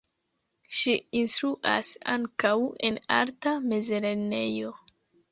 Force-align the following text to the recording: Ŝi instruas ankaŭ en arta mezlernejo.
Ŝi 0.75 0.93
instruas 1.17 1.91
ankaŭ 2.13 2.53
en 2.89 2.97
arta 3.17 3.53
mezlernejo. 3.75 4.73